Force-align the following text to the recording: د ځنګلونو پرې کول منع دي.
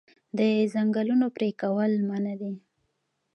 د 0.37 0.39
ځنګلونو 0.73 1.27
پرې 1.35 1.49
کول 1.61 1.91
منع 2.09 2.35
دي. 2.41 2.53